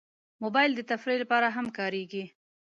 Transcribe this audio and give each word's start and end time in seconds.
موبایل 0.43 0.71
د 0.75 0.81
تفریح 0.91 1.17
لپاره 1.23 1.47
هم 1.55 1.65
کارېږي. 1.77 2.23